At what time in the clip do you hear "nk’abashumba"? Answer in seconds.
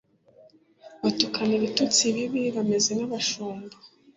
2.97-3.75